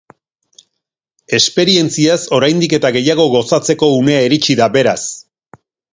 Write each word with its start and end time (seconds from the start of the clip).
Esperientziaz 1.37 2.17
oraindik 2.37 2.75
eta 2.79 2.93
gehiago 2.97 3.27
gozatzeko 3.35 3.91
unea 3.99 4.25
iritsi 4.31 4.57
da, 4.61 4.71
beraz. 4.79 4.99